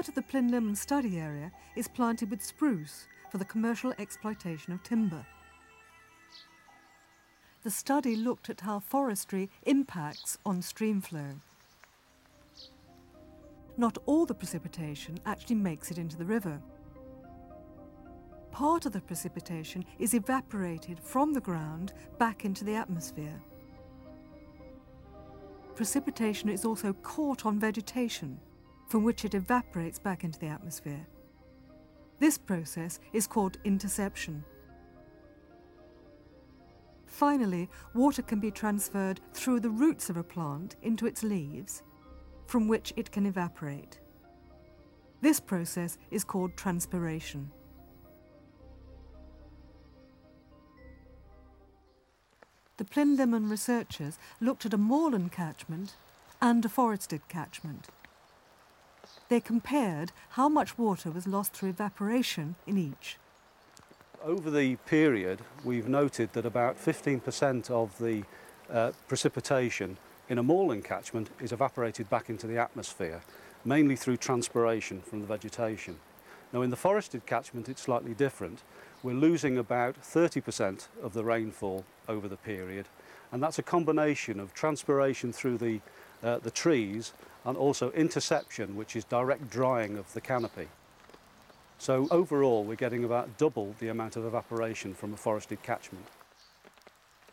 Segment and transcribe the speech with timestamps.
[0.00, 4.82] Part of the Plinlimmon study area is planted with spruce for the commercial exploitation of
[4.82, 5.26] timber.
[7.64, 11.34] The study looked at how forestry impacts on stream flow.
[13.76, 16.62] Not all the precipitation actually makes it into the river.
[18.52, 23.38] Part of the precipitation is evaporated from the ground back into the atmosphere.
[25.74, 28.40] Precipitation is also caught on vegetation,
[28.90, 31.06] from which it evaporates back into the atmosphere.
[32.18, 34.44] This process is called interception.
[37.06, 41.84] Finally, water can be transferred through the roots of a plant into its leaves,
[42.46, 44.00] from which it can evaporate.
[45.20, 47.50] This process is called transpiration.
[52.80, 55.96] the Plinlimmon researchers looked at a moorland catchment
[56.40, 57.88] and a forested catchment.
[59.30, 63.16] They compared how much water was lost through evaporation in each.
[64.24, 68.24] Over the period, we've noted that about 15% of the
[68.68, 73.22] uh, precipitation in a moorland catchment is evaporated back into the atmosphere,
[73.64, 76.00] mainly through transpiration from the vegetation.
[76.52, 78.64] Now in the forested catchment it's slightly different.
[79.04, 82.86] We're losing about 30% of the rainfall over the period
[83.30, 85.80] and that's a combination of transpiration through the,
[86.20, 87.12] uh, the trees
[87.44, 90.68] and also interception which is direct drying of the canopy.
[91.78, 96.06] So overall we're getting about double the amount of evaporation from a forested catchment.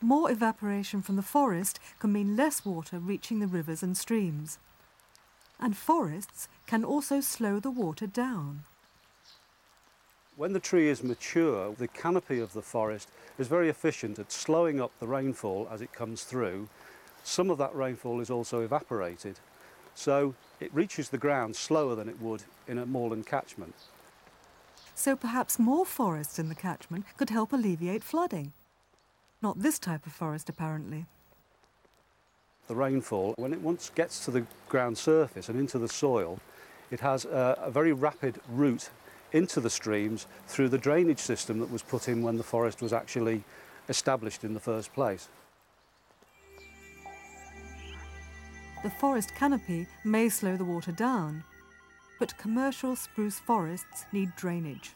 [0.00, 4.58] More evaporation from the forest can mean less water reaching the rivers and streams.
[5.58, 8.64] And forests can also slow the water down.
[10.36, 14.80] When the tree is mature, the canopy of the forest is very efficient at slowing
[14.80, 16.70] up the rainfall as it comes through.
[17.22, 19.38] Some of that rainfall is also evaporated,
[19.94, 23.74] so it reaches the ground slower than it would in a moorland catchment.
[24.94, 28.52] So perhaps more forest in the catchment could help alleviate flooding.
[29.42, 31.06] Not this type of forest, apparently.
[32.68, 36.38] The rainfall, when it once gets to the ground surface and into the soil,
[36.90, 38.90] it has a, a very rapid route
[39.32, 42.92] into the streams through the drainage system that was put in when the forest was
[42.92, 43.42] actually
[43.88, 45.28] established in the first place.
[48.82, 51.44] The forest canopy may slow the water down,
[52.18, 54.92] but commercial spruce forests need drainage.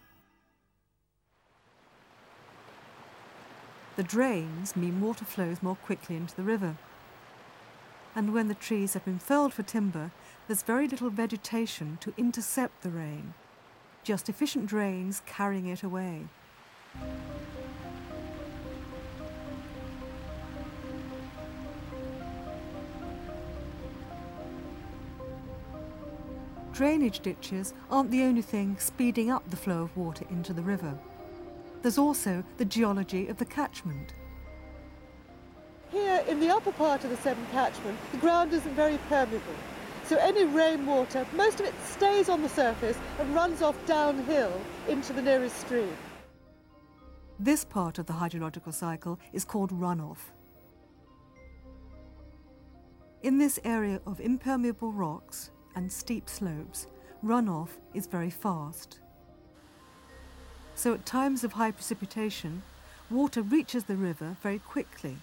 [3.96, 6.76] The drains mean water flows more quickly into the river.
[8.16, 10.10] And when the trees have been felled for timber,
[10.46, 13.34] there's very little vegetation to intercept the rain
[14.04, 16.26] just efficient drains carrying it away.
[26.74, 30.98] Drainage ditches aren't the only thing speeding up the flow of water into the river.
[31.82, 34.12] There's also the geology of the catchment.
[35.92, 39.54] Here in the upper part of the Severn catchment, the ground isn't very permeable.
[40.04, 45.12] So any rainwater, most of it stays on the surface and runs off downhill into
[45.12, 45.96] the nearest stream.
[47.38, 50.32] This part of the hydrological cycle is called runoff.
[53.22, 56.86] In this area of impermeable rocks and steep slopes,
[57.24, 58.98] runoff is very fast.
[60.74, 62.62] So at times of high precipitation,
[63.10, 65.16] water reaches the river very quickly.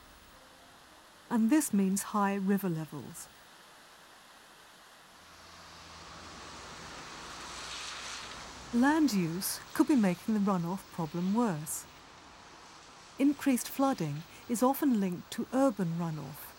[1.29, 3.27] And this means high river levels.
[8.73, 11.83] Land use could be making the runoff problem worse.
[13.19, 16.53] Increased flooding is often linked to urban runoff.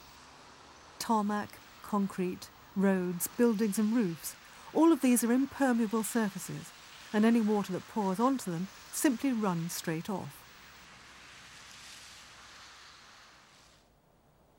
[0.99, 1.49] Tarmac,
[1.83, 4.35] concrete, roads, buildings and roofs,
[4.75, 6.71] all of these are impermeable surfaces
[7.13, 10.39] and any water that pours onto them simply runs straight off.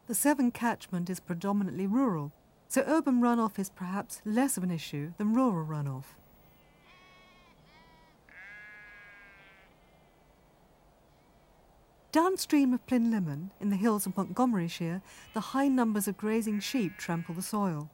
[0.07, 2.31] The Severn catchment is predominantly rural,
[2.67, 6.03] so urban runoff is perhaps less of an issue than rural runoff.
[12.11, 15.01] Downstream of Plinlimmon, in the hills of Montgomeryshire,
[15.33, 17.89] the high numbers of grazing sheep trample the soil.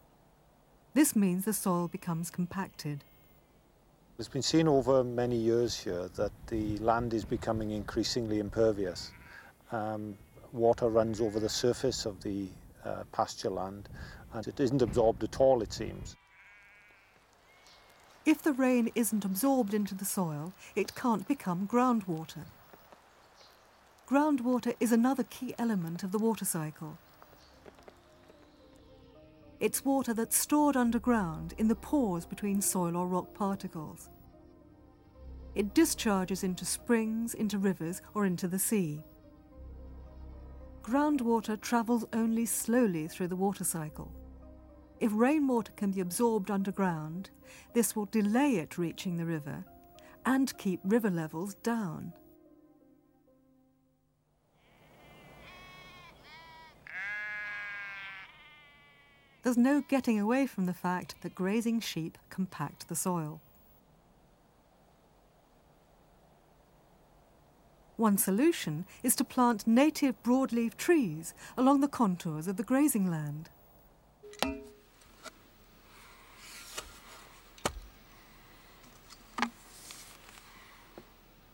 [0.93, 3.03] This means the soil becomes compacted.
[4.17, 9.11] It's been seen over many years here that the land is becoming increasingly impervious.
[9.71, 10.17] Um,
[10.51, 12.47] water runs over the surface of the
[12.83, 13.87] uh, pasture land
[14.33, 16.15] and it isn't absorbed at all, it seems.
[18.25, 22.45] If the rain isn't absorbed into the soil, it can't become groundwater.
[24.07, 26.97] Groundwater is another key element of the water cycle.
[29.59, 34.09] It's water that's stored underground in the pores between soil or rock particles.
[35.53, 39.03] It discharges into springs, into rivers, or into the sea.
[40.81, 44.11] Groundwater travels only slowly through the water cycle.
[45.01, 47.29] If rainwater can be absorbed underground,
[47.73, 49.65] this will delay it reaching the river
[50.25, 52.13] and keep river levels down.
[59.43, 63.39] There's no getting away from the fact that grazing sheep compact the soil.
[67.95, 73.49] One solution is to plant native broadleaf trees along the contours of the grazing land.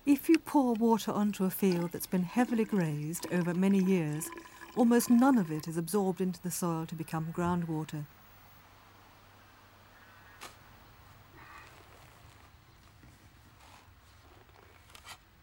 [0.06, 4.30] If you pour water onto a field that's been heavily grazed over many years,
[4.76, 8.06] almost none of it is absorbed into the soil to become groundwater.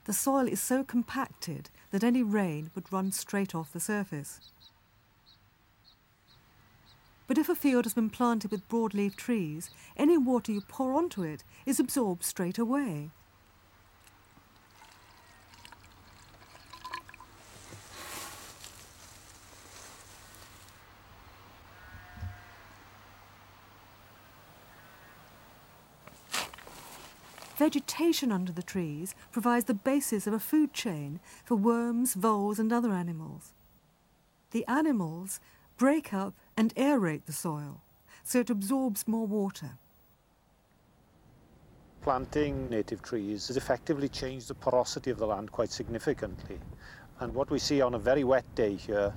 [0.04, 4.40] The soil is so compacted that any rain would run straight off the surface.
[7.28, 11.22] But if a field has been planted with broadleaf trees, any water you pour onto
[11.22, 13.10] it is absorbed straight away.
[27.62, 32.72] Vegetation under the trees provides the basis of a food chain for worms, voles, and
[32.72, 33.52] other animals.
[34.50, 35.38] The animals
[35.76, 37.80] break up and aerate the soil
[38.24, 39.78] so it absorbs more water.
[42.00, 46.58] Planting native trees has effectively changed the porosity of the land quite significantly.
[47.20, 49.14] And what we see on a very wet day here,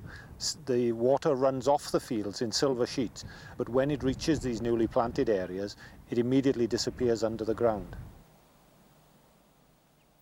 [0.68, 3.26] the water runs off the fields in silver sheets,
[3.58, 5.76] but when it reaches these newly planted areas,
[6.12, 7.96] it immediately disappears under the ground.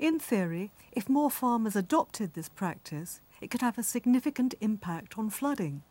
[0.03, 5.29] In theory, if more farmers adopted this practice, it could have a significant impact on
[5.29, 5.81] flooding.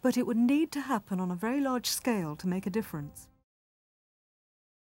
[0.00, 3.28] But it would need to happen on a very large scale to make a difference.